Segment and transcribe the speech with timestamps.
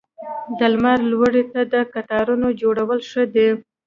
[0.57, 3.49] د لمر لوري ته د قطارونو جوړول ښه دي؟